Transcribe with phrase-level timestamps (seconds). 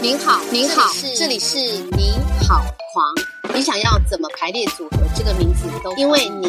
[0.00, 1.58] 您好，您好，这里是
[1.96, 2.12] 你
[2.46, 3.54] 好狂。
[3.54, 6.48] 你想要怎么排列组合这个名字都，因为你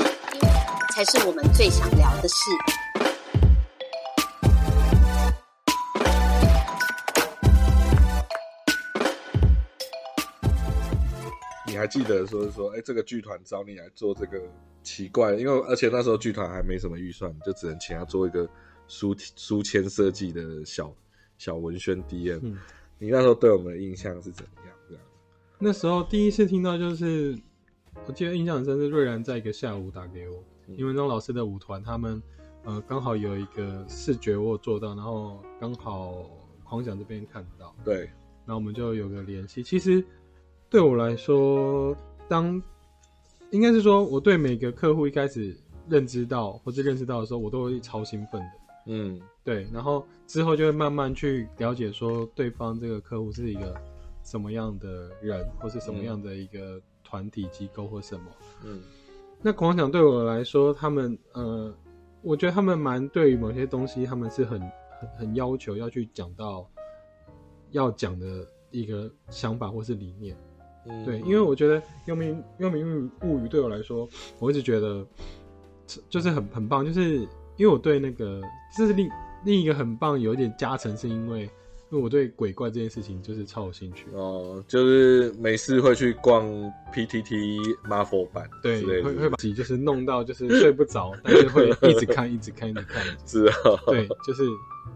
[0.94, 2.36] 才是我们最想聊的事。
[11.66, 14.40] 你还记得说说，哎，这个剧团找你来做这个
[14.96, 18.48] 奇怪，因为而且那时候剧团还没什么预算，就只能请他做一个
[18.88, 20.94] 书书签设计的小
[21.38, 22.40] 小文宣 DM。
[22.44, 22.58] 嗯
[22.98, 24.74] 你那时候对我们的印象是怎么样？
[24.88, 25.04] 这样？
[25.60, 27.38] 那时候第一次听到，就是
[28.08, 32.24] 我记得印象很深是瑞然在一个下午打给我，嗯因为张老师的舞团他们
[32.64, 36.26] 呃刚好有一个视觉我有做到，然后刚好
[36.64, 38.06] 狂想这边看到，对，
[38.46, 39.62] 然后我们就有个联系。
[39.62, 40.02] 其实
[40.70, 41.94] 对我来说，
[42.30, 42.64] 当
[43.56, 45.56] 应该是说我对每个客户一开始
[45.88, 48.48] 认知到或者认识到的时候，我都会超兴奋的。
[48.88, 53.74] 嗯对，然后之后就会慢慢去了解说对方这个客户是一个
[54.24, 58.26] 什么样的人，或是什么样的一个团体机构或什么。
[58.64, 58.82] 嗯
[59.42, 61.74] 那狂想对我来说，他们呃，
[62.22, 66.70] 我觉得他们蛮对于某些东西，他们是很很很要求要去讲到
[67.72, 70.36] 要讲的一个想法或是理念。
[70.88, 74.08] 嗯，对，因为我觉得《幽冥幽冥物语对我来说，
[74.40, 75.06] 我一直觉得
[76.10, 77.20] 就是很很棒，就是
[77.58, 78.42] 因为我对那个
[78.78, 79.10] 这是另
[79.44, 81.42] 另一个很棒，有一点加成，是因为
[81.92, 84.08] 因为我对鬼怪这件事情就是超有兴趣。
[84.14, 86.44] 哦，就是没事会去逛
[86.94, 93.04] PTT Marvel 版对，会会把自己就是弄到就是睡不着，但是会一直看，一直看，一直看。
[93.26, 93.54] 是啊，
[93.86, 94.44] 对，就是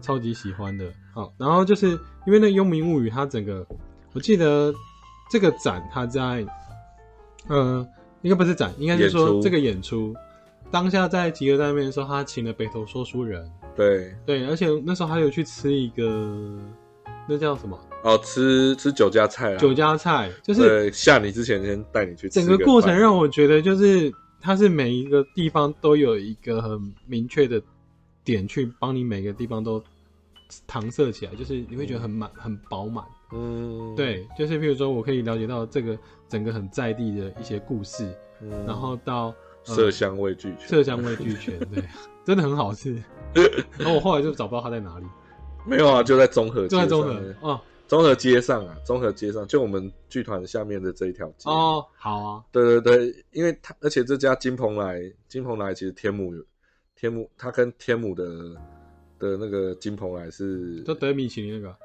[0.00, 0.92] 超级喜欢的。
[1.14, 1.90] 好，然后就是
[2.26, 3.66] 因为那《幽冥物语》，它整个
[4.12, 4.74] 我记得
[5.30, 6.44] 这个展它在
[7.48, 7.86] 呃，
[8.22, 10.14] 应该不是展，应该是说这个演出
[10.70, 16.58] 当下在集合在那边的时候，他请了北投说书人，对，对，而且那时候还有去吃一个
[17.28, 17.78] 那叫什么？
[18.02, 27.60] 哦，吃吃酒家菜啊，酒家菜，就是对，下你之前先带你去吃整个过程让我觉得，就是它是每一个地方都有一个很明确的
[28.24, 29.82] 点，去帮你每个地方都
[30.68, 33.04] 搪塞起来，就是你会觉得很满、很饱满。
[33.32, 35.98] 嗯，对，就是譬如说我可以了解到这个
[36.28, 39.34] 整个很在地的一些故事，嗯，然后到、呃
[39.76, 41.84] 色香味俱全，色香味俱全，对，
[42.24, 42.94] 真的很好吃。
[43.78, 45.06] 然后我后来就找不到它在哪里，
[45.66, 47.60] 没有啊，就在综合就在中和哦。
[47.86, 56.40] 综合街上啊，综合街上，就我们剧团下面的这一条街。，哦，好啊，对对对，因为他而且这家金鹏来，金鹏来其实天母有
[56.94, 58.24] 天母，他跟天母的
[59.18, 61.76] 的那个金鹏来是，就德米其林那个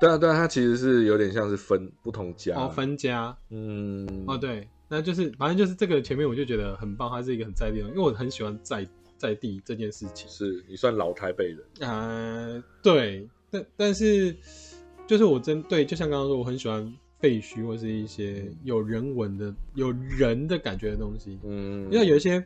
[0.00, 3.36] 对啊对啊，它其实是有点像是分不同家，哦分家。
[3.50, 8.86] 嗯，哦对，那就是反正就是这个前面我就觉得很棒，它是一个很在地的，因为我很喜欢在
[9.16, 10.28] 在地这件事情。
[10.28, 14.36] 是你算老台北人，呃，对，但但是
[15.06, 21.38] 就是我针对，就像刚刚说，我很喜欢废墟或是一些有人文的、有人的感觉的东西。
[21.42, 22.44] 嗯，因为有一些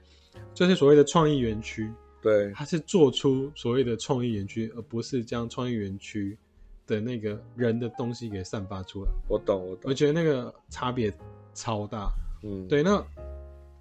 [0.54, 1.92] 就是所谓的创意园区，
[2.22, 6.38] 对，它是做出所谓的创意园区，而不是将创意园区
[6.86, 9.10] 的那个人的东西给散发出来。
[9.28, 11.12] 我懂我懂我，觉得那个差别
[11.54, 12.10] 超大。
[12.42, 13.04] 嗯，对，那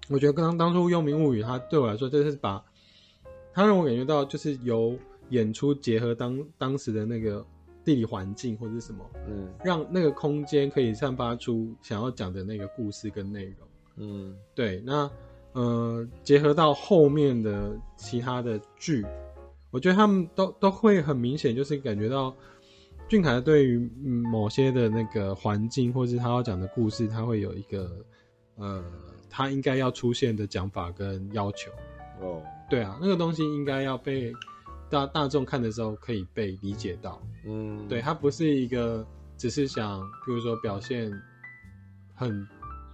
[0.08, 2.62] 我觉得刚当初《幽冥物语》它对我来说，就是把
[3.52, 4.96] 它让我感觉到，就是由
[5.30, 7.44] 演出结合当当时的那个
[7.84, 13.54] 地理环境或者是什么，嗯让那个空间可以散发出想要讲的那个故事跟内容。
[13.96, 15.10] 嗯对，那
[15.52, 19.04] 呃，结合到后面的其他的剧，
[19.70, 22.34] 我觉得他们都都会很明显，就是感觉到
[23.12, 27.90] 俊凯对于嗯某些的那个环境，或是他要讲的故事，他会有一个
[28.56, 28.82] 呃，
[29.28, 31.70] 他应该要出现的讲法跟要求。
[32.22, 34.32] 哦，对啊，那个东西应该要被
[34.88, 37.20] 大大众看的时候可以被理解到。
[37.44, 39.06] 嗯，对，他不是一个
[39.36, 41.12] 只是想，比如说表现
[42.14, 42.48] 很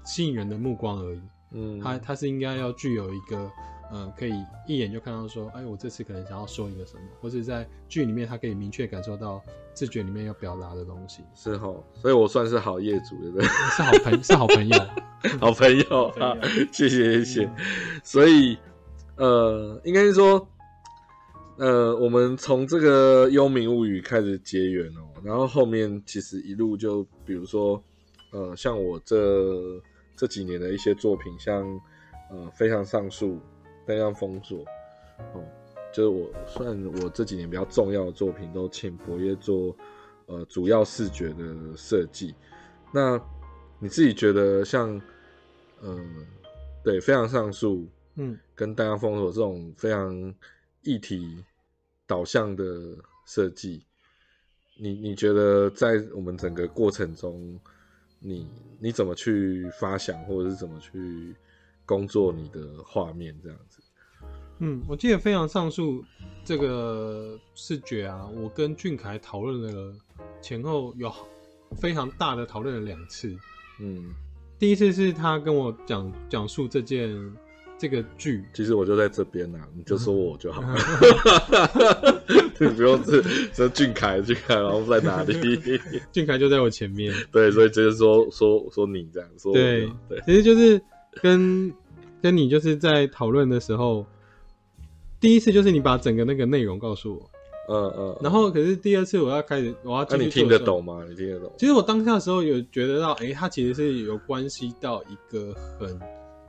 [0.05, 1.23] 吸引人的目光而已。
[1.53, 3.49] 嗯，他他是应该要具有一个
[3.91, 4.33] 呃，可以
[4.67, 9.43] 一眼就看到说，哎，我这次可能想要说一个什么，或者在剧里面他可以明确感受到
[9.75, 13.47] 自觉里面要表达的东西，是哦，所以我算是好业主，对不对？
[13.77, 14.79] 是好朋是好朋友。
[15.41, 16.33] 好朋友啊，
[16.71, 17.51] 谢谢谢谢。
[18.05, 18.57] 所以
[19.17, 20.49] 呃，应该是说，
[21.57, 27.83] 呃，我们从这个《幽冥物语》开始结缘哦，然后后面其实一路就比如说，
[28.33, 29.83] 呃，像我这
[30.17, 31.63] 这几年的一些作品，像
[32.31, 33.33] 呃《非常上树》
[33.89, 34.59] 《登上封锁》
[35.33, 35.43] 哦，
[35.95, 39.75] 就是我算我这几年比较重要的作品，都请博业做
[40.27, 42.35] 呃主要视觉的设计。
[42.93, 43.19] 那
[43.79, 45.01] 你自己觉得像，
[45.81, 45.99] 呃，
[46.85, 50.35] 对，非常上述嗯，跟大家封锁这种非常
[50.83, 51.43] 议题
[52.07, 52.65] 导向的
[53.25, 53.83] 设计，
[54.79, 57.59] 你你觉得在我们整个过程中，
[58.19, 58.47] 你
[58.79, 61.35] 你怎么去发想，或者是怎么去
[61.89, 63.81] 工作你的画面这样子？
[64.59, 66.05] 嗯，我记得非常上述
[66.45, 69.95] 这个视觉啊，我跟俊凯讨论了
[70.43, 71.11] 前后有
[71.81, 73.35] 非常大的讨论了两次。
[73.81, 74.13] 嗯，
[74.59, 77.17] 第一次是他跟我讲讲述这件
[77.79, 80.75] 这个剧，其实我就在这边呐、你就说我就好了，
[82.59, 83.23] 你不用是
[83.55, 85.33] 说俊凯俊凯，然后在哪里？
[86.13, 87.15] 俊凯就在我前面。
[87.31, 90.83] 对，所以直接说说说你这样说对，对，其实就是
[91.23, 91.73] 跟
[92.23, 94.05] 跟你就是在讨论的时候，
[95.21, 97.31] 第一次就是你把整个那个内容告诉我，
[97.69, 101.05] 嗯嗯，然后可是第二次我要开始我要那、你听得懂吗？
[101.09, 101.53] 你听得懂？
[101.59, 106.01] 其实我当下的时候有觉得到，哎、他其实是有关系到一个很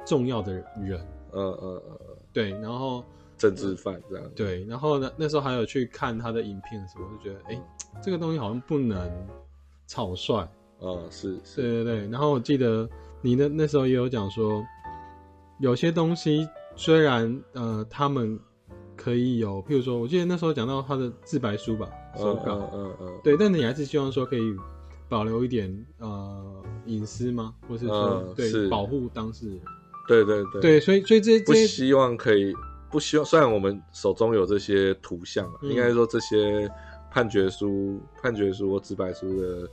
[0.06, 1.00] 重要的人，
[1.34, 3.04] 嗯嗯嗯嗯，对，然后
[3.38, 7.62] 政治犯这样，对，然后呢，那时候还有去看他的影片的时候，我就觉得，哎、
[8.02, 9.10] 这个东西好像不能
[9.86, 10.48] 草率，
[10.82, 12.08] 嗯是对是，对对。
[12.10, 12.90] 然后我记得
[13.22, 14.64] 你那那时候也有讲说，
[15.60, 18.40] 有些东西虽然呃他们
[18.96, 24.56] 可以有，譬如说，我记得那时候讲到他的自白书吧，手嗯稿，嗯嗯嗯，对，但你还是希望说可以
[25.08, 27.54] 保留一点呃隐私吗？
[27.68, 29.60] 或是说、对保护当事人？
[30.08, 32.54] 对对对，对，所以所以这这些不希望可以
[32.90, 36.70] 不希望，虽然我们手中有这些图像啊，嗯应该说这些
[37.12, 39.70] 判决书、判决书或自白书的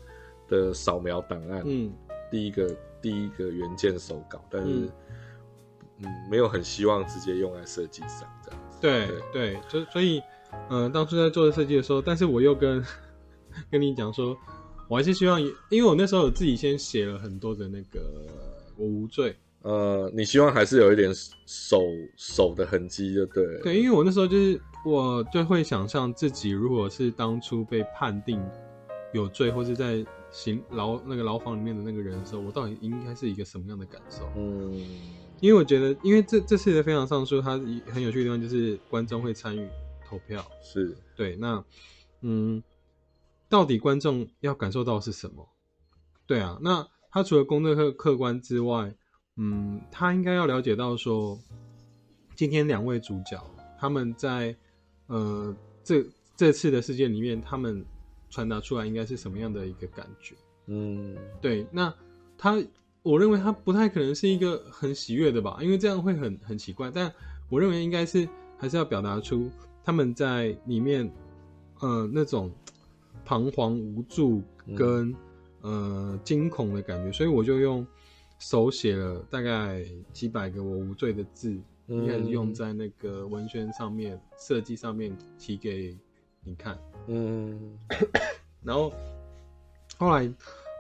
[0.49, 1.93] 的扫描档案，嗯
[2.31, 2.69] 第一个
[3.01, 4.91] 第一个原件手稿，但是嗯
[6.03, 8.79] 嗯没有很希望直接用在设计上这样子。
[8.81, 10.23] 对对对，就所以
[10.69, 12.85] 呃当初在做设计的时候，但是我又跟
[13.71, 14.37] 跟你讲说，
[14.89, 18.01] 我还是希望，因为我那时候有自己先写了很多的那个
[18.77, 21.11] 我无罪，呃，你希望还是有一点
[21.47, 21.83] 手
[22.17, 23.63] 手的痕迹，就对了。
[23.63, 28.41] 对，因为我那时候就是我就会想象自己如果是当初被判定
[29.15, 30.05] 有罪，或是在
[30.37, 34.29] 刑牢那个牢房里面的那个人的时候，我到底应该是一个什么样的感受？
[34.37, 34.87] 嗯
[35.41, 37.53] 因为我觉得，因为这这次的非常上诉，它
[37.93, 39.67] 很有趣的地方就是观众会参与
[40.07, 40.45] 投票。
[40.63, 41.65] 是对，那
[42.21, 42.63] 嗯，
[43.49, 45.49] 到底观众要感受到是什么？
[46.27, 48.95] 对啊，那他除了公正客客观之外，
[49.37, 51.39] 嗯，他应该要了解到说，
[52.35, 53.43] 今天两位主角
[53.79, 54.57] 他们在
[55.07, 56.05] 呃这
[56.35, 57.85] 这次的事件里面，他们
[58.31, 60.35] 传达出来应该是什么样的一个感觉？
[60.67, 61.95] 嗯对，那
[62.37, 62.61] 他，
[63.03, 66.91] 我认为他不太可能是一个很喜悦的吧，因为这样会很很奇怪。
[66.91, 67.13] 但
[67.49, 68.29] 我认为应该是
[68.59, 69.49] 还是要表达出
[69.85, 71.09] 他们在里面，
[71.81, 72.51] 呃，那种
[73.25, 74.43] 彷徨无助
[74.77, 75.15] 跟、
[75.61, 77.87] 呃惊恐的感觉，所以我就用
[78.39, 81.57] 手写了大概几百个我无罪的字，
[81.87, 85.97] 嗯应该是用在那个文宣上面、设计上面提给
[86.43, 86.77] 你看。
[87.07, 87.79] 嗯。
[88.63, 88.93] 然后
[89.97, 90.29] 后来，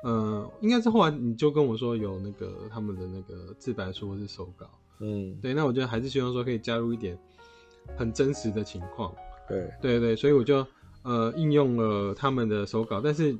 [0.02, 4.68] 呃，应该是后来你就跟我说有那个他们的那个自白书或是手稿，
[4.98, 7.16] 嗯，对，那我觉得还是希望说可以加入一点
[7.96, 9.14] 很真实的情况，
[9.48, 10.66] 对，对对对，所以我就
[11.02, 13.36] 呃应用了他们的手稿，但是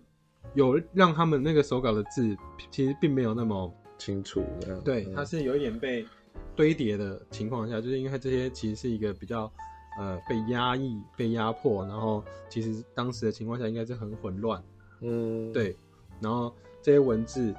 [0.55, 2.37] 有让他们那个手稿的字
[2.71, 4.45] 其实并没有那么清楚。
[4.85, 5.15] 对，嗯。
[5.17, 6.07] 它是有一点被
[6.55, 9.53] 堆叠的情况下，就是因为它这些其实是一个比较
[9.99, 14.63] 呃被压抑、被压迫，然后其实当时的情况下应该是很混乱。
[15.01, 15.77] 嗯对，
[16.21, 17.55] 然后这些文字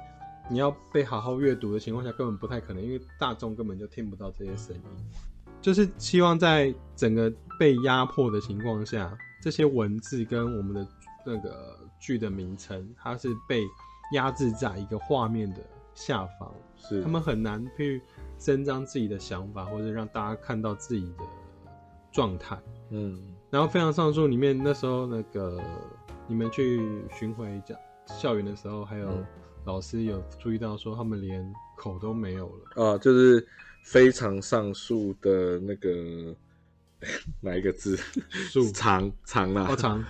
[0.50, 4.82] 你要被好好阅读的情况下，根本不太可能，因为大众根本就听不到这些声音。
[5.60, 10.86] 就是希望在整个被压迫的情况下，这些文字跟我们的
[11.26, 13.64] 那个剧的名称，它是被
[14.12, 15.60] 压制在一个画面的
[15.94, 18.00] 下方，是他们很难去
[18.38, 21.24] 伸张自己的想法，或者让大家看到自己的
[22.12, 22.58] 状态。
[22.90, 23.20] 嗯。
[23.50, 25.60] 然后《非常上诉》里面那时候那个
[26.26, 29.26] 你们去巡回讲校园的时候，还有嗯。
[29.64, 32.82] 老师有注意到说他们连口都没有了。
[32.82, 33.46] 啊，就是
[33.84, 36.34] 非常上述的那个
[37.42, 37.94] 哪一个字？
[38.50, 38.70] 树。
[38.72, 40.02] 长长啦，好长，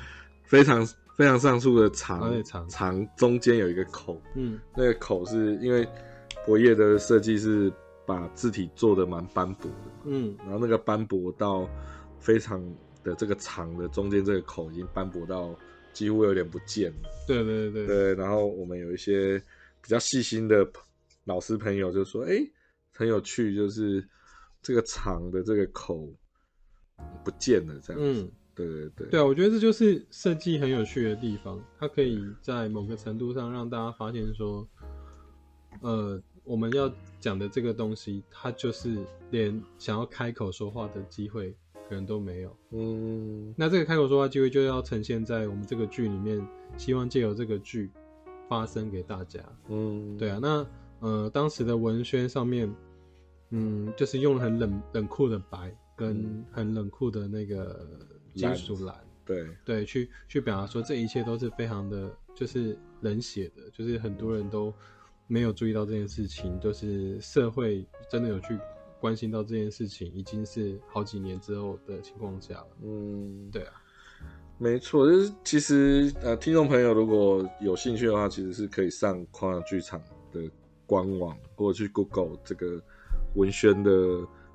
[0.45, 0.87] 非常
[1.17, 2.69] 非常上述的长长。
[2.69, 4.61] 长中间有一个口，嗯。
[4.77, 5.89] 那个口是因为
[6.47, 7.73] 博业的设计是
[8.09, 11.69] 把字体做的蛮斑驳的，嗯然后那个斑驳到
[12.19, 12.59] 非常
[13.05, 15.55] 的这个长的中间这个口已经斑驳到
[15.93, 17.11] 几乎有点不见了。
[17.27, 19.39] 对对对对，对，然后我们有一些
[19.83, 20.67] 比较细心的
[21.25, 22.39] 老师朋友就说：“哎，
[22.95, 24.03] 很有趣，就是
[24.63, 26.11] 这个长的这个口
[27.23, 28.23] 不见了，这样子。
[28.23, 34.67] 嗯，对对对，对啊，我觉得这就是设计很有趣的地方，它可以在某个程度上让大家发现说，
[35.83, 36.91] 呃，我们要
[37.21, 38.99] 讲的这个东西，它就是
[39.31, 41.55] 连想要开口说话的机会，
[41.89, 42.57] 可能都没有。
[42.71, 46.45] 嗯那这个开口说话机会就要呈现在我们这个剧里面，
[46.79, 47.91] 希望借由这个剧
[48.49, 49.41] 发声给大家。
[49.69, 50.67] 嗯，对啊，那
[51.01, 52.75] 呃，当时的文宣上面，
[53.51, 57.87] 嗯，就是用了很冷冷酷的白跟很冷酷的那个
[58.35, 64.73] 金属蓝，对，对，去去表达说这一切都是非常的，就是冷血的，就是很多人都
[65.29, 68.59] 没有注意到这件事情，就是社会真的有去
[68.99, 72.67] 关心到这件事情，已经是好几年之后的情况下了。
[72.83, 73.73] 嗯，对啊，
[74.59, 80.51] 没错，就是其实呃，听众朋友如果有兴趣的话，其实是可以上狂想剧场的
[80.87, 82.83] 官网，或者去 Google 这个
[83.35, 83.91] 文宣的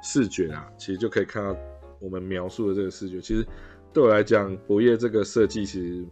[0.01, 1.55] 视觉啊，其实就可以看到
[1.99, 3.21] 我们描述的这个视觉。
[3.21, 3.47] 其实
[3.93, 6.03] 对我来讲，博业这个设计，其实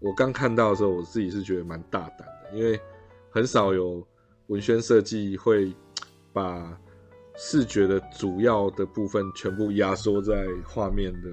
[0.00, 2.80] 我刚看到的时候，我自己是觉得蛮大胆的，因为
[3.38, 4.04] 很少有
[4.48, 5.72] 文宣设计会
[6.32, 6.76] 把
[7.36, 11.30] 视觉的主要的部分全部压缩在画面的。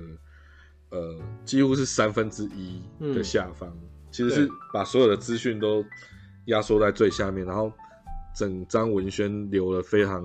[0.92, 2.82] 呃，几乎是三分之一
[3.14, 3.76] 的下方，
[4.12, 5.84] 其实是把所有的资讯都
[6.46, 7.70] 压缩在最下面，然后
[8.36, 10.24] 整张文宣留了非常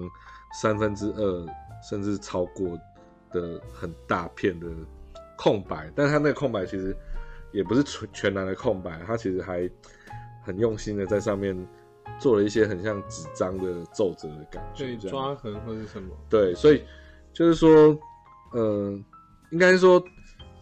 [0.61, 1.47] 三分之二
[1.89, 2.79] 甚至超过
[3.33, 4.67] 的很大片的
[5.37, 6.95] 空白，但是它那个空白其实
[7.53, 9.69] 也不是全全然的空白，它其实还
[10.51, 11.57] 很用心的在上面
[12.19, 16.83] 做了一些很像纸张的皱褶的感觉，对，抓痕或者什么，对，所以
[17.33, 17.97] 就是说，
[18.53, 18.99] 呃，
[19.53, 20.01] 应该说，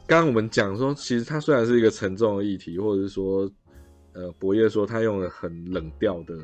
[0.06, 3.50] 刚刚我们讲说，其实它虽然是一个沉重的议题，或者是说，
[4.12, 6.34] 呃，博业说他用了很冷调的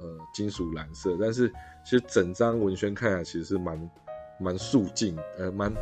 [0.00, 1.48] 呃金属蓝色，但是
[1.84, 3.90] 其实整张文宣看起来其实是蛮
[4.40, 5.72] 蛮素净，呃，蛮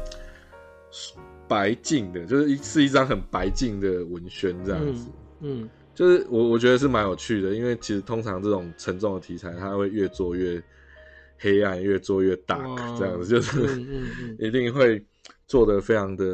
[1.48, 5.08] 白净的，就是一是一张很白净的文宣这样子。
[5.40, 10.62] 嗯，就是我我觉得是蛮有趣的，因为其实通常这种沉重的题材，它会越做越
[11.38, 15.04] 黑暗，越做越大哇，这样子就是、嗯嗯嗯 一定会
[15.46, 16.24] 做的非常的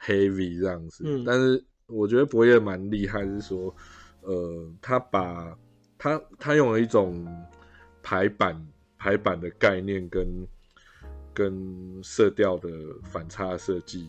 [0.00, 1.04] heavy 这样子。
[1.06, 3.74] 嗯但是我觉得博业蛮厉害，是说，
[4.22, 5.56] 呃，他把
[5.98, 7.26] 他他用了一种
[8.02, 8.66] 排版
[8.98, 10.26] 排版的概念跟
[11.32, 12.68] 跟色调的
[13.02, 14.08] 反差设计，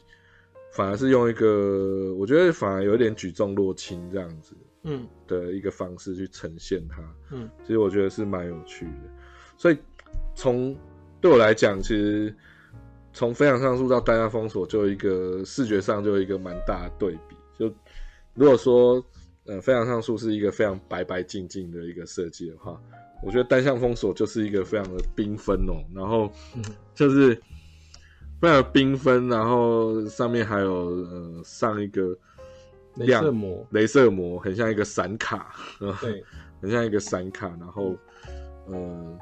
[0.71, 7.01] 反而是用一个我觉得反而有点举重若轻这样子嗯的一个方式去呈现它。
[7.31, 9.09] 嗯其实我觉得是蛮有趣的。
[9.57, 9.77] 所以
[10.33, 10.75] 从
[11.19, 12.33] 对我来讲，其实
[13.11, 17.35] 从非常上诉到单向封锁，就一个视觉上就一个蛮大的对比。
[17.57, 17.73] 就
[18.33, 19.03] 如果说
[19.45, 22.79] 呃非常上诉是一个非常白白净净的一个设计的话，
[23.23, 26.63] 我觉得单向封锁就是一个非常的缤纷哦，然后嗯
[26.93, 27.33] 就是
[28.41, 32.15] 非常缤纷，然后上面还有呃上一个
[32.97, 35.53] 镭亮射膜，镭射膜，很像一个闪卡，
[36.01, 36.23] 对，
[36.61, 37.95] 很像一个闪卡，然后
[38.69, 39.17] 嗯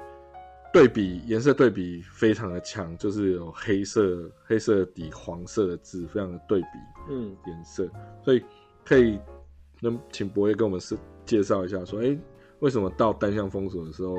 [0.74, 6.68] 对比颜色对比非常的强，就是有黑色黑色底黄色的字，非常的对比
[7.10, 7.36] 嗯。
[7.48, 7.88] 颜色，
[8.24, 8.44] 所以
[8.84, 9.20] 可以
[9.80, 12.20] 那请博业跟我们是介绍一下，说哎、诶
[12.60, 14.16] 为什么到单向封锁的时候，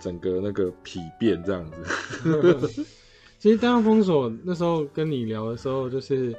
[0.00, 2.84] 整个那个皮变这样子？
[3.38, 6.34] 其实单向封锁那时候跟你聊的时候，就是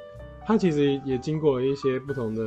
[0.46, 2.42] 它其实也经过了一些不同的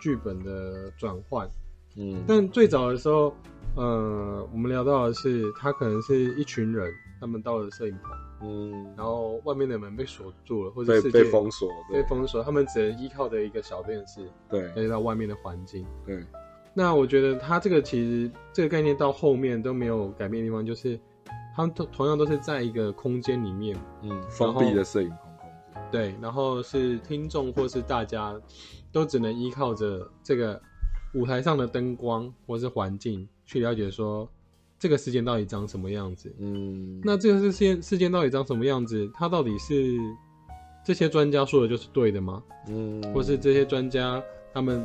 [0.00, 1.48] 剧本的转换，
[1.96, 2.22] 嗯。
[2.26, 3.34] 但最早的时候，
[3.76, 12.02] 呃，我们聊到的是，他可能是一群人，他们到了摄影棚，嗯，然后外面的门被锁住了，或者被被封锁，对。
[12.02, 14.62] 被封锁，他们只能依靠着一个小电视对。
[14.62, 15.84] 了解到外面的环境。
[16.06, 16.24] 对，
[16.72, 20.98] 那我觉得他这个其实这个概念到后面都没有改变的地方，就是
[21.54, 25.18] 他们同同样都是在一个空间里面，嗯，封闭的摄影棚
[25.94, 28.34] 对，然后是听众或是大家
[28.90, 30.60] 都只能依靠着这个
[31.14, 34.28] 舞台上的灯光或是环境去了解说
[34.76, 36.34] 这个事件到底长什么样子。
[36.40, 39.08] 嗯，那这个事件事件到底长什么样子？
[39.14, 39.96] 它到底是
[40.84, 42.42] 这些专家说的就是对的吗？
[42.66, 44.20] 嗯，或是这些专家
[44.52, 44.84] 他们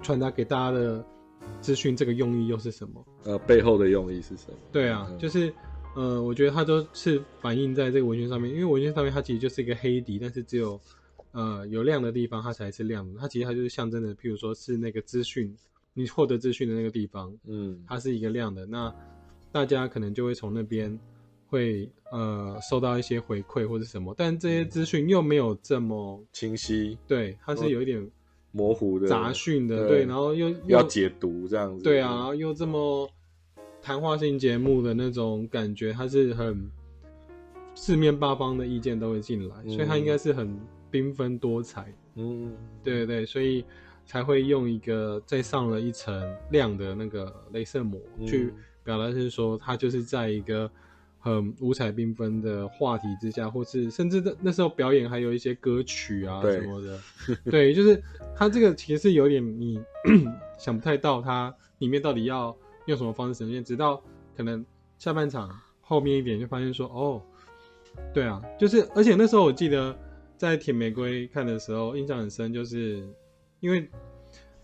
[0.00, 1.04] 传达给大家的
[1.60, 3.04] 资讯，这个用意又是什么？
[3.24, 4.56] 呃背后的用意是什么？
[4.72, 5.52] 对啊，嗯就是
[5.94, 10.80] 呃，我觉得它都是反映在这个文宣上面，因为文宣上面它其实就是一个黑底，但是只有
[11.32, 15.54] 呃有亮的地方它才是亮的，它其实它就是象征的，譬如说是那个资讯，
[15.92, 18.94] 你获得资讯的那个地方，嗯它是一个亮的，那
[19.50, 20.96] 大家可能就会从那边
[21.48, 28.08] 会呃收到一些回馈或者什么，但这些资讯又没有这么清晰对，它是有一点
[28.52, 31.82] 模糊的杂讯的，对对，然后又又要解读这样子。
[31.82, 33.10] 对啊，然后又这么
[33.82, 36.70] 谈话性节目的那种感觉，它是很
[37.74, 39.70] 四面八方的意见都会进来，嗯。
[39.70, 40.58] 所以它应该是很
[40.90, 41.92] 缤纷多彩。
[42.16, 43.64] 嗯，对对对，所以
[44.04, 48.26] 才会用一个再上了一层亮的那个镭射膜、嗯。
[48.26, 48.52] 去
[48.84, 50.70] 表达，是说它就是在一个
[51.18, 57.00] 很五彩缤纷的话题之下，或是甚至那那时候表演还有一些歌曲啊什么的，
[57.50, 58.02] 对，就是
[58.34, 59.80] 它这个其实是有点你
[60.58, 62.54] 想不太到它里面到底要
[62.86, 64.02] 用什么方式呈现，直到
[64.36, 64.64] 可能
[64.98, 67.22] 下半场后面一点就发现说，哦，
[68.12, 69.96] 对啊，就是而且那时候我记得
[70.36, 73.06] 在铁玫瑰看的时候印象很深，就是
[73.60, 73.88] 因为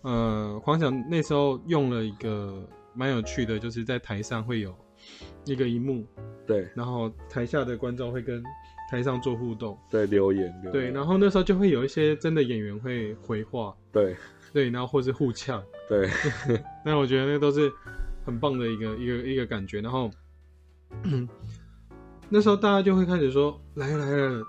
[0.01, 4.75] 呃狂想那时候用了一个蛮有趣的，就是在台上会有
[5.45, 6.05] 一个一幕，
[6.45, 6.67] 对。
[6.75, 8.43] 然后台下的观众会跟
[8.89, 10.71] 台上做互动，对，留言留言。
[10.71, 14.15] 对，然后那时候就会有一些真的演员会回话，对。
[14.53, 16.09] 对，然后或是互呛，对。
[16.83, 17.69] 那我觉得那都是
[18.27, 19.81] 很棒的一个一个一个感觉。
[19.81, 20.11] 然后
[22.29, 24.43] 那时候大家就会开始说来了来了，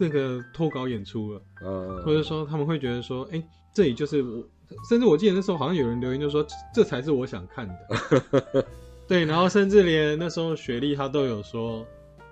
[0.00, 3.42] 这个脱稿演出了，呃或者说他们会觉得说，哎、
[3.74, 4.42] 这里就是我，
[4.88, 8.64] 甚至我记得那时候好像有人留言就说，这才是我想看的。
[9.06, 11.84] 对，然后甚至连那时候雪莉她都有说，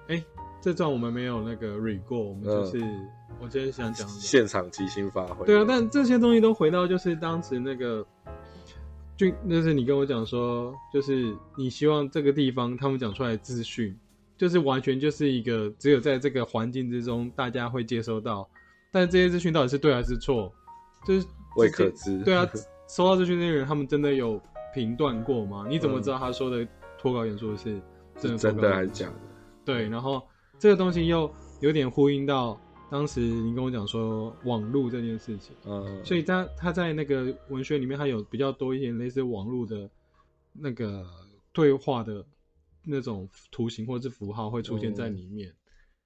[0.08, 0.24] 哎、
[0.62, 2.80] 这段我们没有那个 re 过，我们就是、
[3.40, 4.08] 我今天想讲。
[4.08, 8.06] 现场即兴发挥，对啊，但这些东西都回到就是当时那个，
[9.22, 13.96] 就就是你跟我讲说，就是你希望这个地方他们讲出来的资讯，
[14.36, 18.48] 就是完全就是一个只有在这个环境之中大家会接收到，
[18.90, 20.52] 但这些资讯到底是对还是错，
[21.06, 21.26] 就是
[21.56, 22.44] 未可知对啊，
[22.90, 24.40] 收到资讯那些人，他们真的有
[24.74, 25.66] 评断过吗？
[25.68, 26.66] 你怎么知道他说的
[26.98, 27.80] 脱稿演说是
[28.16, 29.14] 真的是真的还是假的？
[29.64, 30.20] 对，然后
[30.58, 32.60] 这个东西又有点呼应到
[32.92, 39.88] 当时你跟我讲说网络这件事情，呃，所以他他在那个文学里面，他有比较多一点类似网络的
[40.52, 41.02] 那个
[41.54, 42.22] 对话的
[42.84, 45.50] 那种图形或者是符号会出现在里面。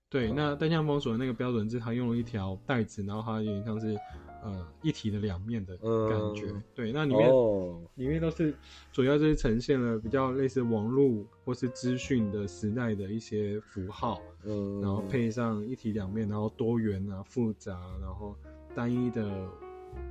[0.08, 3.98] 对，那单向封锁的那个标准字，他用了一条带子，然后它有点像是
[4.46, 6.46] 呃一体的两面的感觉。
[6.52, 8.54] 嗯对，那里面、哦，里面都是
[8.92, 18.36] 主要就是呈现了比较类似网络或是资讯的时代的一些符号，嗯，然后配上一体两面，然后多元啊、复杂，然后
[18.74, 19.48] 单一的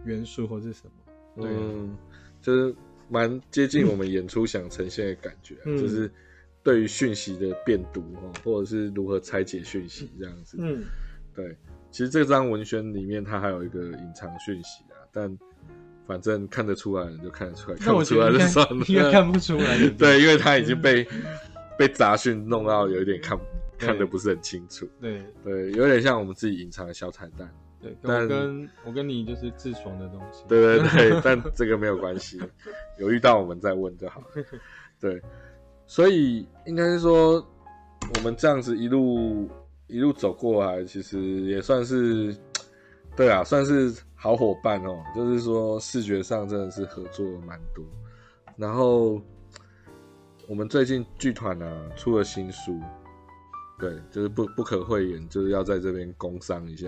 [0.05, 0.91] 元素或是什么。
[1.41, 1.59] 对啊。
[1.59, 1.97] 嗯，
[2.41, 2.75] 就是
[3.09, 5.77] 蛮接近我们演出想呈现的感觉啊、嗯。
[5.77, 6.11] 就是
[6.63, 10.57] 对于讯息的辨读哦，或者是如何拆解讯息这样子。
[10.59, 10.83] 嗯，
[11.35, 11.55] 对，
[11.95, 15.39] 其实这张文宣里面它还有一个隐藏讯息啊，但
[16.05, 18.85] 反正看得出来的就看得出来，看不出来就算了。
[18.89, 19.77] 因为看不出来。
[19.97, 21.07] 对，因为它已经被
[21.79, 23.39] 被杂讯弄到有一点看
[23.77, 24.85] 看的不是很清楚。
[24.99, 27.49] 对对，有点像我们自己隐藏的小彩蛋。
[27.81, 30.43] 对，但我跟我跟你就是自爽的东西。
[30.49, 32.41] 对对对， 但这个没有关系，
[32.99, 34.27] 有遇到我们再问就好了。
[34.99, 35.21] 对，
[35.87, 37.35] 所以应该是说，
[38.17, 39.49] 我们这样子一路
[39.87, 42.35] 一路走过来，其实也算是，
[43.15, 45.03] 对啊，算是好伙伴哦。
[45.15, 47.83] 就是说，视觉上真的是合作了蛮多。
[48.57, 49.21] 然后，
[50.47, 52.79] 我们最近剧团啊出了新书，
[53.77, 56.87] 对，就是不不可讳言，就是要在这边工商一下。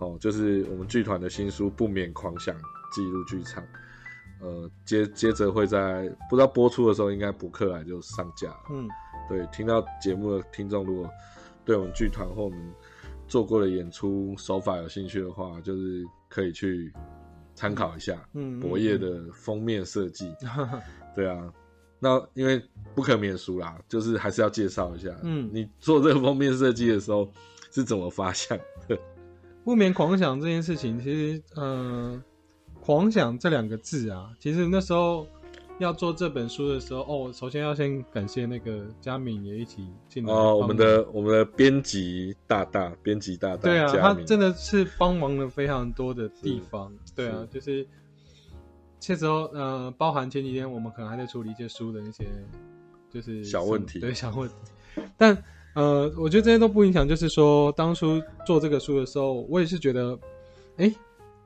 [0.00, 2.54] 哦，就是我们剧团的新书《不免狂想》
[2.92, 3.62] 记录剧场，
[4.40, 8.60] 呃，接接着会在不知道播出的时候，应该补课来就上架了。
[8.70, 8.88] 嗯，
[9.28, 11.08] 对，听到节目的听众，如果
[11.64, 12.58] 对我们剧团或我们
[13.26, 16.92] 做过的演出手法有兴趣的话，就是可以去
[17.54, 20.34] 参考一下嗯嗯博业的封面设计。
[21.16, 21.52] 对啊，
[21.98, 22.62] 那因为
[22.94, 25.10] 不可免俗啦，就是还是要介绍一下。
[25.22, 27.30] 嗯你做这个封面设计的时候
[27.70, 28.98] 是怎么发想的？
[29.64, 32.22] 不免狂想这件事情，其实呃，
[32.80, 35.26] 狂想这两个字啊，其实那时候
[35.78, 46.92] 要做这本书的时候，哦，首先要先感谢那个佳敏也一起进来哦，我们的我们的编辑大大，编辑大大，对啊，他真的是帮忙了非常多的地方。
[47.14, 47.86] 对啊，就是
[49.00, 52.24] 这时候呃，包含前几天我们可能还在处理一些书的一些
[53.10, 55.02] 就是小问题对小问题。
[55.16, 55.36] 但
[55.74, 60.16] 呃，我觉得这些都不影响，就是说当初做这个书的时候，我也是觉得，
[60.76, 60.94] 哎，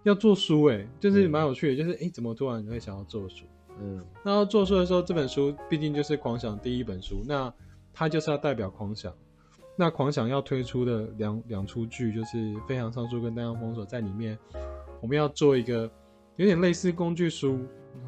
[0.02, 3.46] 要做书，哎，就是蛮有趣的，就是哎，怎么突然会想要做书？
[3.80, 4.04] 嗯。
[4.24, 7.52] 那要做书的时候，这本书毕竟就是狂想第一本书，那
[7.92, 9.12] 它就是要代表狂想。
[9.76, 12.36] 那狂想要推出的两两出剧，就是
[12.66, 14.36] 《飞扬上书》跟《单向封锁》在里面，
[15.00, 15.90] 我们要做一个
[16.36, 17.60] 有点类似工具书，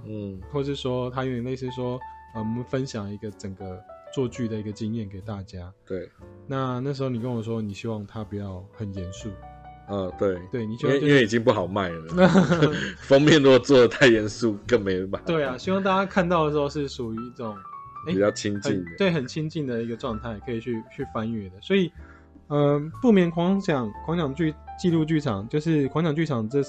[0.04, 0.40] 嗯。
[0.52, 1.98] 或是说它有点类似说，
[2.34, 3.80] 呃，我们分享一个整个
[4.12, 5.72] 做剧的一个经验给大家。
[5.86, 6.08] 对，
[6.46, 9.30] 那那时候你跟我说，你希望它不要很严肃，
[9.90, 12.28] 嗯对，对你就是因为已经不好卖了，
[13.02, 15.26] 封面如果做的太严肃，更没办法。
[15.26, 17.56] 对啊，，希望大家看到的时候是属于一种
[18.06, 18.90] 哎比较亲近的。
[18.96, 21.56] 对很亲近的一个状态，可以去去翻阅的。
[21.60, 21.90] 所以，
[22.48, 26.62] 嗯、不眠狂想狂想剧记录剧场，就是狂想剧场这，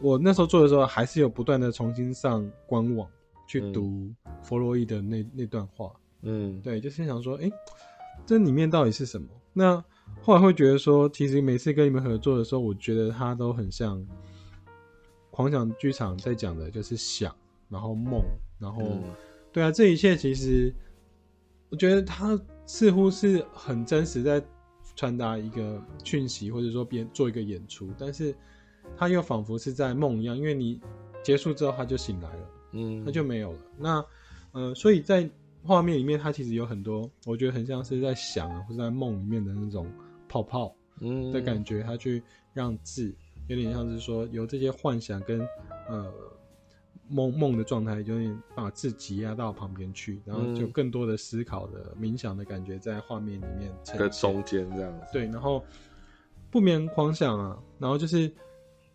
[0.00, 3.06] 我那时候做的时候，还是有不断的重新上官网
[3.46, 4.10] 去读
[4.42, 5.90] 弗洛伊的那那段话。
[6.22, 7.50] 嗯，对，就是想说，哎、
[8.24, 9.28] 这里面到底是什么？
[9.52, 9.82] 那
[10.22, 14.06] 后来会觉得说，其实每次跟你们合作的时候，我觉得他都很像
[15.30, 17.34] 狂想剧场在讲的，就是想，
[17.68, 18.22] 然后梦，
[18.58, 19.02] 然后、嗯
[19.52, 20.72] 对啊，这一切其实
[21.70, 24.40] 我觉得他似乎是很真实，在
[24.94, 28.34] 传达一个讯息，或者说编做一个演出，但是
[28.96, 30.80] 他又仿佛是在梦一样，因为你
[31.24, 32.50] 结束之后他就醒来了。
[32.72, 33.58] 嗯，他就没有了。
[33.76, 34.04] 那
[34.52, 35.28] 呃，所以在
[35.64, 39.90] 画面里面，他其实有很多，我觉得很像是在想啊，或者在梦里面的那种
[40.30, 41.32] 泡泡嗯。
[41.32, 42.22] 的感觉，它去
[42.54, 43.12] 让字
[43.48, 45.40] 有点像是说由这些幻想跟
[45.88, 46.10] 呃
[47.08, 54.08] 梦梦的状态，有点把字挤压到旁边去，然后就嗯更多的思考的冥想的感觉在画面里面呈在。
[54.08, 55.64] 中间这样子，对，然后
[56.48, 58.32] 不眠狂想啊，然后就是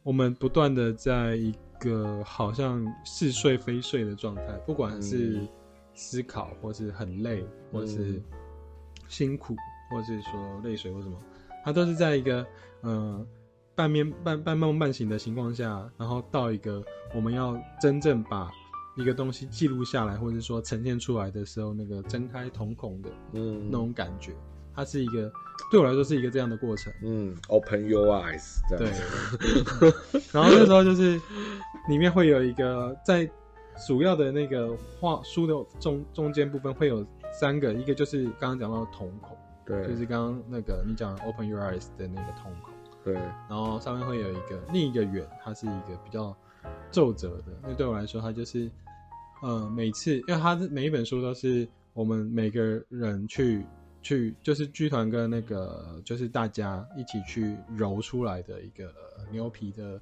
[0.01, 5.47] 我们不断的在一个好像似睡非睡的状态，不管是嗯。
[5.97, 8.23] 思考，或是很累，或是嗯。
[9.07, 9.55] 辛苦，
[9.89, 10.31] 或者是说
[10.63, 11.17] 泪水或什么，
[11.63, 12.45] 它都是在一个
[12.81, 13.25] 呃
[13.75, 18.49] 半面半半梦半醒的情况下，然后到一个我们要真正把
[18.95, 24.31] 一个东西记录下来，或者说呈现出来的时候，那个睁开瞳孔的嗯，那种感觉，
[24.73, 25.31] 它是一个
[25.69, 26.93] 对我来说是一个这样的过程。
[27.03, 28.89] 嗯，Open your eyes 这对
[30.31, 31.19] 然后那时候就是
[31.89, 33.29] 里面会有一个在
[33.85, 37.05] 主要的那个画书的中中间部分会有
[37.37, 39.35] 三个，一个就是刚刚讲到的瞳孔，
[39.65, 42.73] 对，就是刚刚那个你讲 open your eyes 的那个瞳孔，
[43.03, 43.13] 对，
[43.49, 46.35] 然后上面会有一个另一个圆，它是一个比较
[46.91, 47.53] 皱褶的。
[47.63, 48.69] 那对我来说，它就是
[49.41, 53.65] 呃每次，因为它是每一本书都是我们每个人去
[54.01, 58.93] 去，就是剧团跟那个就是大家一起去揉出来的一个
[59.31, 59.99] 牛皮的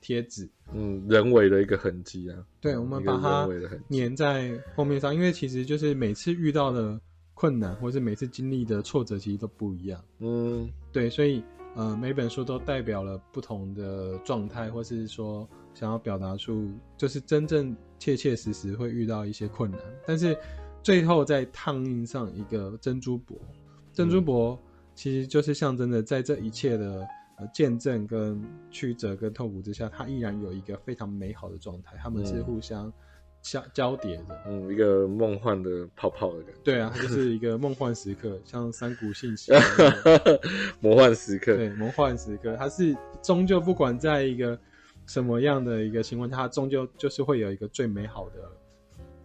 [0.00, 0.48] 贴纸。
[0.72, 3.48] 嗯，人为的一个痕迹啊，对，我们把它
[3.90, 7.00] 粘在后面上，因为其实就是每次遇到的
[7.34, 10.02] 困难，或是每次经历的挫折，其实都不一样。
[10.20, 10.70] 嗯。
[10.92, 11.42] 对，所以
[11.74, 20.36] 呃，每本书都代表了不同的状态，或是说想要表达出，就是真正切切实实会遇到一些困难，但是
[20.82, 23.36] 最后再烫印上一个珍珠箔，
[23.92, 24.56] 珍珠箔
[24.94, 27.04] 其实就是象征着在这一切的
[27.38, 32.44] 呃见证跟曲折跟痛苦之下，它依然有一个非常美好的状态，他们是嗯。
[32.44, 32.92] 互相
[33.44, 34.42] 交交叠的。
[34.48, 39.52] 嗯，一个梦幻的泡泡的感觉，对啊，它就是一个梦幻时刻，像山谷信息。
[40.80, 44.58] 魔幻时刻，对，魔幻时刻，它是终究不管在一个
[45.06, 48.36] 什么样的一个情况下，它终究就是会有一个最美好的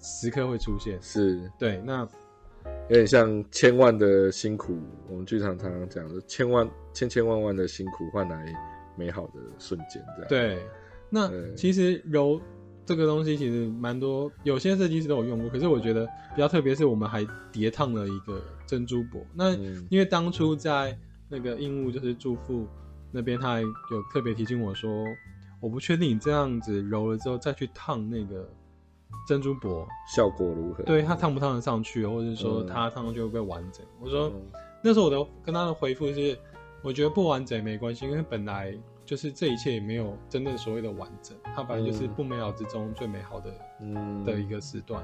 [0.02, 1.02] 时刻会出现。
[1.02, 2.08] 是对，那
[2.90, 4.78] 有点像千万的辛苦，
[5.08, 8.54] 我们剧场常常讲的，千万千千万万的辛苦换来
[8.98, 10.64] 美好的瞬间，这样。，对，
[11.10, 12.40] 那其实柔
[12.90, 19.24] 这个东西其实蛮多，有些设计师都有用过，可是我觉得比较特别是我们还叠烫了一个珍珠箔。
[19.32, 20.98] 那嗯因为当初在
[21.30, 22.66] 那个印务就是祝福
[23.12, 23.70] 那边，他还有
[24.12, 25.06] 特别提醒我说，
[25.62, 28.50] 我不确定你这样子揉了之后再去烫那个
[29.28, 30.84] 珍珠箔，效果如何？
[30.86, 33.86] 对它烫不烫得上去，或者是说嗯它烫上去会不会完整？
[34.02, 34.42] 我说、嗯
[34.82, 36.36] 那时候我的跟他的回复是，
[36.82, 38.76] 我觉得不完整没关系，因为本来
[39.10, 45.04] 就是这一切也没有真正所谓的完整，它本来就是嗯不美好之中最美好的嗯的一个时段。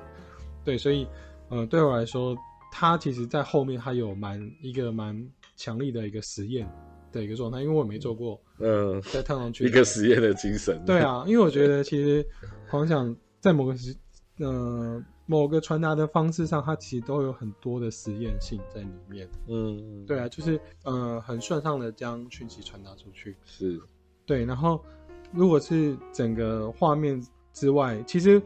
[0.64, 1.08] 对，所以
[1.50, 2.38] 呃，对我来说，
[2.72, 6.72] 它其实在后面它有蛮一个蛮强力的一个实验
[7.12, 10.80] 的一个状态，因为我没做过，嗯，再烫上去一个实验的精神。
[10.86, 12.24] 对，啊，因为我觉得其实
[12.70, 13.96] 狂想在某个时
[14.38, 19.28] 呃某个传达的方式上，它其实都有很多的实验性在里面。
[19.48, 23.36] 嗯，对啊，就是呃很顺畅的将讯息传达出去。
[23.44, 23.82] 是，
[24.26, 24.84] 对，然后
[25.32, 27.22] 如果是整个画面
[27.54, 28.42] 之外，其实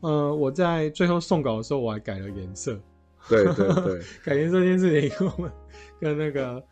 [0.00, 2.78] 呃我在最后送稿的时候，我还改了颜色。
[3.28, 5.50] 对对对， 改颜色这件事情，我们
[5.98, 6.62] 跟那个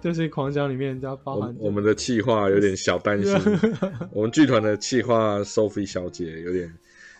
[0.00, 3.32] 就是狂想里面，要包我含我们的企划有点小担心，
[4.12, 6.72] 我们剧团的企划 Sophie 小姐有点，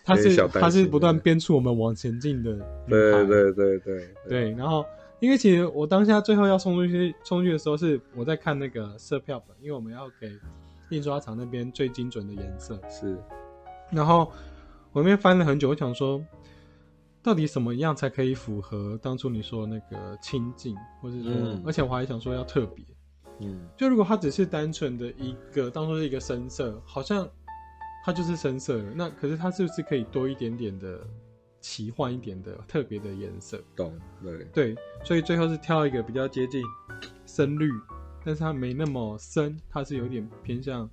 [0.03, 2.53] 她是她是不断鞭促我们往前进的。
[2.89, 4.85] 对对对对对，然后
[5.21, 10.29] 因为其实我当下最后要送出去送出去的时候，是我在看那个色票本，因为我们要给
[10.89, 12.79] 印刷厂那边最精准的颜色。
[12.89, 13.17] 是，
[13.91, 14.31] 然后
[14.91, 16.23] 我那边翻了很久，我想说，
[17.21, 22.85] 到底什么样才可以符合当初你说的那个清净，或者说，嗯而且我还想说要特别。
[23.39, 27.27] 嗯就如果它只是单纯的一个当做是一个深色，好像
[28.05, 28.91] 它就是深色了。
[28.95, 31.05] 那可是它是不是可以多一点点的
[31.59, 33.61] 奇幻一点的特别的颜色？
[33.75, 33.93] 懂，
[34.23, 36.63] 对，对，所以最后是挑一个比较接近
[37.25, 37.69] 深绿，
[38.25, 40.89] 但是它没那么深，它是有点偏向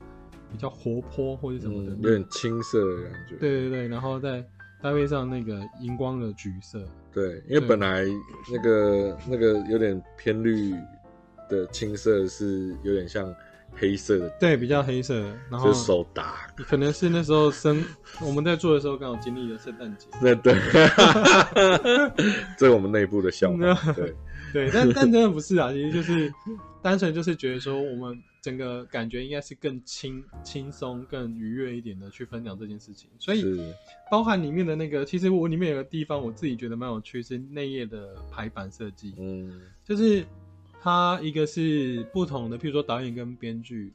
[0.52, 1.92] 比较活泼或者什么的。
[1.94, 4.44] 嗯，有点青色的感觉，对对对，然后再
[4.82, 8.04] 搭配上那个荧光的橘色，对，因为本来
[8.52, 10.74] 那个那个有点偏绿
[11.48, 13.34] 的青色是有点像
[13.74, 16.46] 黑色的，对，比较黑色的，然后就手打。
[16.56, 17.84] 可能是那时候生
[18.24, 20.54] 我们在做的时候刚好经历了圣诞节，对对，
[22.58, 23.90] 这是我们内部的笑那话。
[23.92, 24.14] 对，
[24.52, 26.32] 对，但但真的不是啊，其实就是
[26.80, 33.08] 单纯就是觉得说，我们整个感觉应该是更轻轻松、更愉悦一点的去分享这件事情。
[33.18, 33.72] 所以
[34.10, 40.24] 包含里面的那个，其实我里面有个地方我自己觉得蛮有趣，是内页的排版设计，嗯就是
[40.82, 43.92] 它一个是不同的，譬如说导演跟编剧。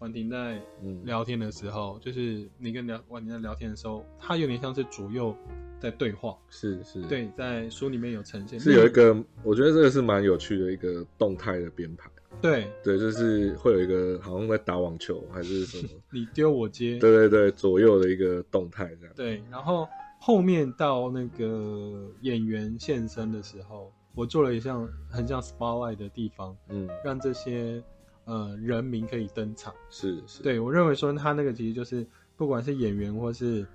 [0.00, 5.34] 婉婷在嗯，聊天的时候，就是你跟聊婉婷在聊天的时候，他有点像是左右
[5.80, 6.36] 在对话。
[6.50, 12.10] 是是，，对，在书里面有呈现，是有一个，我觉得这个是蛮有趣的一个动态的编排。
[12.42, 19.14] 对对，就是会有一个好像在打网球还是什么， 你丢我接，对对对，左右的一个动态这样。
[19.16, 19.88] 对，然后
[20.20, 27.82] 后面到那个演员现身的时候，我做了一项很像 spotlight 的地方，嗯，让这些
[28.24, 29.74] 呃人民可以登场。
[29.90, 33.66] 是是，对我认为说他那个其实就是不管是演员或是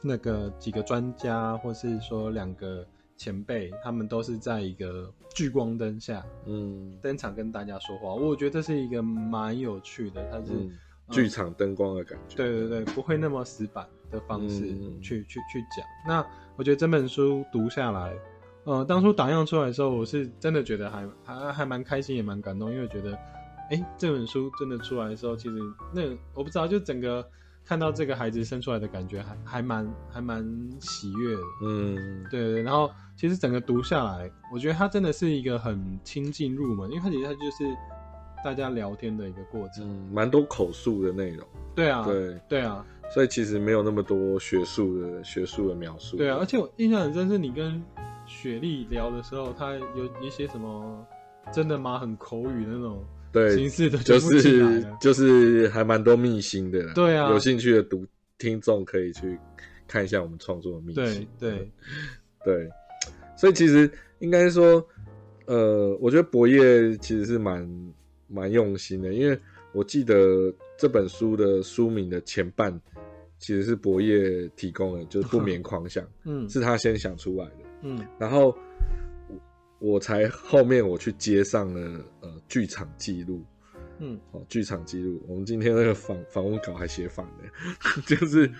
[0.00, 2.86] 那个几个专家，或是说两个
[3.16, 8.14] 前辈，他们都是在一个聚光灯下嗯登场跟大家说话。
[8.14, 10.72] 我觉得这是一个蛮有趣的，它是、嗯，
[11.10, 12.36] 剧场灯光的感觉。
[12.36, 15.84] 对对对，不会那么死板的方式嗯去、去去讲。
[16.06, 16.24] 那
[16.56, 18.16] 我觉得这本书读下来，
[18.64, 23.18] 呃，当初打样出来的时候，我是真的觉得还还还蛮开心，也蛮感动，因为觉得，
[23.70, 25.56] 哎，这本书真的出来的时候，其实
[25.94, 26.02] 那
[26.34, 27.26] 我不知道，就整个
[27.64, 30.44] 看到这个孩子生出来的感觉还，还蛮还蛮
[30.78, 31.42] 喜悦的。
[31.64, 37.76] 嗯，对对，对然后其实整个读下来，我觉得它真的是一个很亲近入门，因为它其实它就是
[38.44, 39.84] 大家聊天的一个过程。
[39.84, 41.46] 嗯，蛮多口述的内容。
[41.74, 46.16] 对啊，对，对啊，所以其实没有那么多学术的学术的描述。
[46.18, 47.82] 对啊，而且我印象很深，是你跟
[48.30, 51.04] 雪莉聊的时候，她有一些什么
[51.52, 51.98] 真的吗？
[51.98, 56.92] 很口语的那种对，形式的就是就是还蛮多秘辛的啦。
[56.94, 57.28] 对啊。
[57.30, 58.06] 有兴趣的读
[58.38, 59.36] 听众可以去
[59.88, 61.26] 看一下我们创作的秘对。
[61.40, 61.70] 对，
[62.44, 62.70] 对，
[63.36, 63.90] 所以其实
[64.20, 64.86] 应该说，
[65.46, 67.68] 呃，我觉得博业其实是蛮
[68.28, 69.38] 蛮用心的，因为
[69.72, 72.80] 我记得这本书的书名的前半
[73.38, 76.48] 其实是博业提供的，就是不眠狂想，嗯。
[76.48, 78.06] 是他先想出来的，嗯。
[78.18, 78.56] 然后
[79.78, 83.44] 我我才后面我去接上了呃剧场记录。
[83.98, 84.18] 嗯。
[84.32, 87.32] 哦，剧场记录，我们今天那个访访问稿还写反了，
[88.06, 88.50] 就是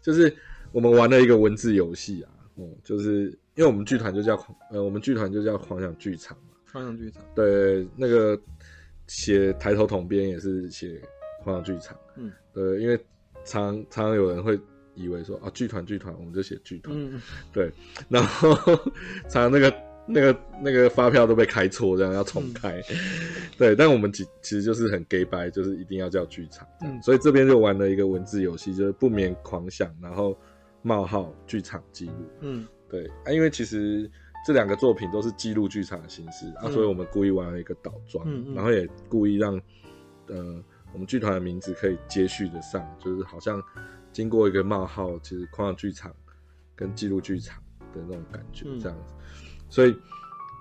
[0.00, 0.34] 就是
[0.70, 8.38] 我们玩了一个文字游戏啊，哦、就是因为我们剧团就叫狂呃，我们剧团就叫狂想剧场嘛，狂想剧场，对，那个
[9.06, 11.00] 写抬头统编也是写
[11.42, 12.96] 狂想剧场，嗯，对，因为
[13.44, 14.58] 常常常有人会
[14.94, 17.20] 以为说啊，剧团剧团，我们就写剧团，嗯。
[17.52, 17.70] 对，
[18.08, 18.54] 然后
[19.28, 19.74] 常常那个
[20.06, 22.80] 那个那个发票都被开错，这样要重开。
[23.56, 26.66] 对，但我们其其实就是很 gay 白，就是一定要叫剧场。
[26.82, 27.00] 嗯。
[27.02, 30.36] 所以这边就玩了一个文字游戏，就是不免狂想，然后
[30.82, 32.14] 冒号剧场记录。
[32.40, 32.66] 嗯。
[32.88, 34.10] 对啊，因为其实
[34.46, 36.72] 这两个作品都是记录剧场的形式啊，嗯。
[36.72, 38.54] 所以我们故意玩了一个倒装，嗯嗯。
[38.54, 39.58] 然后也故意让
[40.26, 43.62] 呃我们剧团的名字可以接续的上，就是好像
[44.12, 46.14] 经过一个冒号，其实狂想剧场
[46.74, 47.62] 跟记录剧场
[47.94, 48.78] 的那种感觉嗯。
[48.80, 49.14] 这样子，
[49.68, 49.96] 所以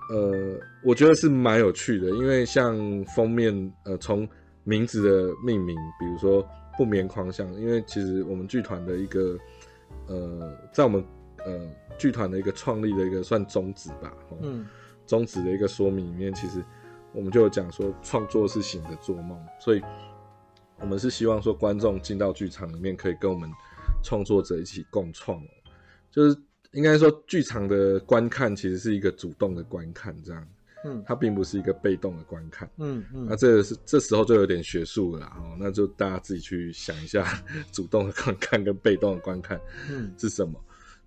[0.10, 2.76] 呃，我觉得是蛮有趣的，因为像
[3.16, 4.28] 封面呃从
[4.64, 9.38] 名字的命名，比如说不眠狂想，因为其实我们剧团的一个
[10.08, 11.04] 呃，在我们
[11.46, 14.66] 呃剧团的一个创立的一个算宗旨吧，哦嗯。
[15.08, 16.64] 宗旨的一个说明里面，其实
[17.12, 19.82] 我们就有讲说，创作是醒着做梦，所以
[20.82, 23.50] 我们是希望说，观众进到剧场里面可以跟我们
[24.04, 25.48] 创作者一起共创哦，
[26.10, 26.36] 就是
[26.72, 30.48] 应该说，剧场的观看其实是一个主动的观看，这样，
[30.84, 32.70] 嗯它并不是一个被动的观看。
[32.78, 37.42] 嗯嗯那这个是这时候就有点学术了啦哦，那就大家自己去想一下，
[37.72, 40.60] 主动的观看跟被动的观看嗯是什么。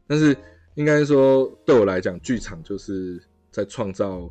[0.06, 0.36] 但是
[0.74, 4.30] 应该说，对我来讲，剧场就是在创造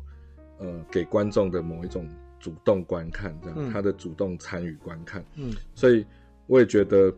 [0.58, 2.08] 呃给观众的某一种
[2.44, 5.24] 主动观看，这样、嗯他的主动参与观看。
[5.36, 6.04] 嗯所以
[6.46, 7.10] 我也觉得，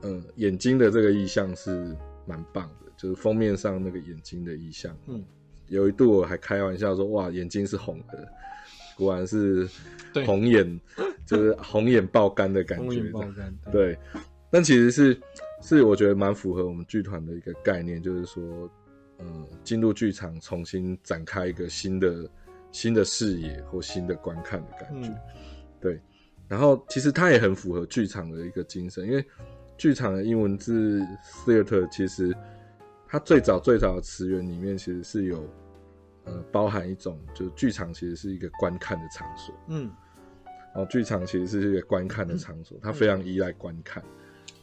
[0.00, 4.96] 呃，眼睛的这个意象是蛮棒的，就是封面上那个眼睛的意象。
[5.08, 5.22] 嗯，
[5.68, 8.26] 有一度我还开玩笑说，哇，眼睛是红的，
[8.96, 9.68] 果然是
[10.14, 10.80] 对红眼，
[11.26, 12.84] 就是红眼爆肝的感觉。
[12.86, 13.98] 红眼爆肝，对，
[14.50, 15.20] 但其实是
[15.60, 18.70] 是我觉得蛮符合我们剧团的一个概念，就是说，
[19.18, 22.26] 呃，进入剧场重新展开一个新的
[22.76, 25.08] 新的视野或新的观看的感觉。
[25.08, 25.16] 嗯
[25.80, 25.98] 对，
[26.46, 29.24] 然后其实它也很符合剧场的一个精神，因为
[29.78, 31.00] 剧场的英文字
[31.44, 32.36] theater 其实
[33.06, 35.48] 它最早最早的词源里面其实是有
[36.24, 39.54] 呃包含一种，就是剧场其实是一个观看的场所。
[39.68, 39.90] 嗯
[40.74, 44.04] 哦，剧场其实是一个观看的场所，它非常依赖观看，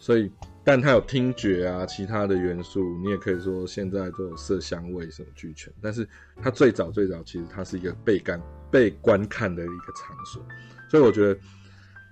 [0.03, 0.29] 所以，
[0.65, 6.05] 但它有听觉啊，其他的元素，你也可以说现在都有色香味什么俱全，但是
[6.41, 10.45] 它最早最早其实它是一个被观被观看的一个场所，
[10.89, 11.39] 所以我觉得，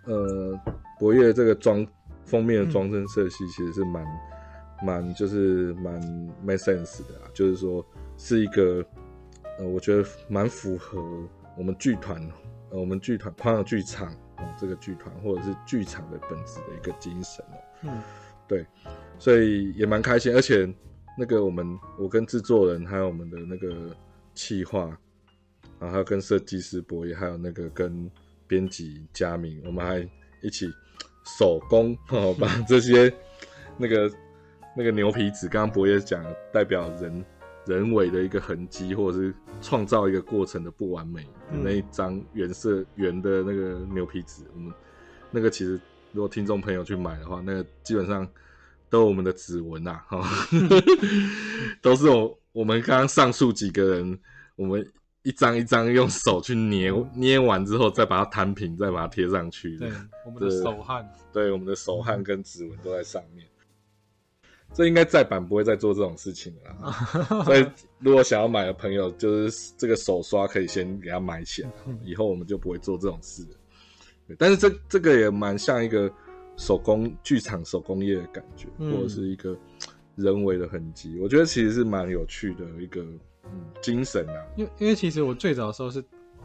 [0.05, 0.57] 呃，
[0.97, 1.85] 博越这个装
[2.23, 4.05] 封面的装帧色系其实是蛮
[4.81, 5.93] 蛮就是蛮
[6.41, 8.81] make sense 的啊，就是说是一个，
[9.59, 10.97] 呃，我觉得蛮符合
[11.57, 12.25] 我们剧团。
[12.69, 14.15] 呃，我们剧团狂想剧场，
[14.61, 18.01] 这个剧团或者是剧场的本质的一个精神哦，嗯，
[18.47, 18.63] 对，
[19.17, 20.71] 所以也蛮开心，而且
[21.17, 23.89] 那个我们我跟制作人还有我们的那个
[24.35, 24.95] 企划，
[25.79, 28.07] 然后还有跟设计师博野，还有那个跟
[28.45, 30.07] 编辑佳明，我们还
[30.43, 30.71] 一起
[31.39, 33.11] 手工哦，把这些
[33.77, 34.11] 那个
[34.77, 37.25] 那个牛皮纸，刚刚博野讲代表人。
[37.65, 44.73] 人为的一个痕迹，或者是创造一个过程的不完美，那一张原色圆的那个牛皮纸，我们
[45.29, 45.79] 那个其实
[46.11, 48.27] 如果听众朋友去买的话，那个基本上
[48.89, 50.27] 都有我们的指纹呐，哈，
[51.81, 54.19] 都是我我们刚刚上述几个人，
[54.55, 54.85] 我们
[55.23, 59.77] 一张一张用手去捏，捏完之后再把它摊平，再把它贴上去。
[59.77, 59.91] 对，
[60.25, 63.47] 我们的手汗，对，我们的手汗跟指纹都在上面。
[64.73, 66.91] 这应该再版不会再做这种事情了，
[67.43, 67.65] 所以
[67.99, 71.69] 如果想要买的朋友，就是这个手刷可以先给他买起来，
[72.05, 73.45] 以后我们就不会做这种事。
[74.37, 76.09] 但是这这个也蛮像一个
[76.55, 79.57] 手工剧场手工业的感觉，或者是一个
[80.15, 83.01] 人为的痕迹，我觉得其实是蛮有趣的一个
[83.43, 84.39] 嗯精神啊。
[84.55, 86.01] 因为因为其实我最早的时候是，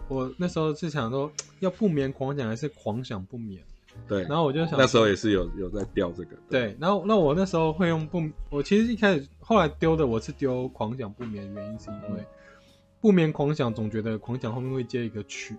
[0.09, 3.63] 我那时候是想说要不眠狂想还是狂想不眠。
[4.09, 6.37] 对，然后我就想那时候也是有有在钓这个。
[6.49, 12.25] 对，然后那我那时候会用不，我其实一开始后来丢的我是丢狂想不眠，原因是因为
[13.01, 15.57] 不眠狂想总觉得狂想后面会接一个曲，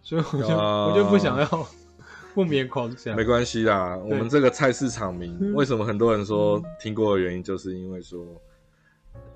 [0.00, 1.68] 所以我就我就不想要
[2.34, 3.16] 不眠狂想。
[3.16, 8.24] 没关系啦，我们这个菜市场名为什么很多人说听过的原因，就是因为说，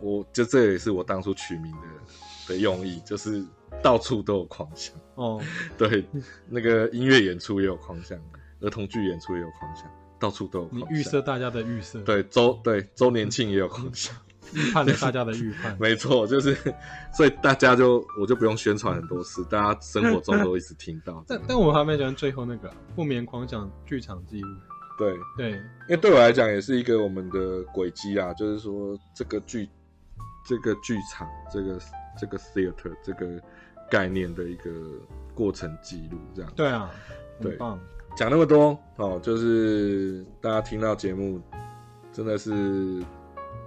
[0.00, 3.44] 我就这也是我当初取名的的用意，就是。
[3.83, 4.94] 到处都有狂想。
[5.14, 5.40] 哦，
[5.78, 6.04] 对，
[6.48, 8.18] 那个音乐演出也有狂想，
[8.61, 9.85] 儿童剧演出也有狂想，
[10.18, 10.68] 到处都有。
[10.72, 14.14] 你预设大家的预设，对周对周年庆也有狂想，
[14.54, 16.56] 预判大家的预判， 没错，就是
[17.12, 21.24] 所以大家就我就不用宣传很多次，大家生活中都一直听到。
[21.28, 24.48] 但但我还没讲最后那个不眠狂想剧场记录，
[24.98, 25.14] 对。
[25.37, 29.68] 对，因为对我来讲也是一个我们的轨迹啊，就是说这个剧
[30.44, 31.80] 这个剧场这个
[32.18, 33.40] 这个 theater 这个。
[33.90, 34.70] 概念的一个
[35.35, 36.88] 过程记录，这样对啊，
[37.40, 37.76] 很棒。
[38.16, 41.42] 讲那么多哦，就是大家听到节目，
[42.12, 43.02] 真的是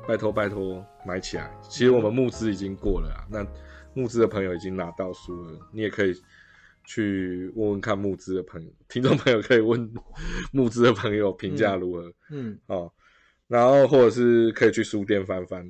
[0.07, 1.53] 拜托拜托买起来。
[1.63, 3.45] 其实我们募资已经过了啊，那
[3.93, 6.13] 募资的朋友已经拿到书了，你也可以
[6.85, 9.93] 去问问看募资的朋友，听众朋友可以问
[10.53, 12.89] 募资的朋友评价如何，嗯哦，
[13.49, 15.69] 然后或者是可以去书店翻翻。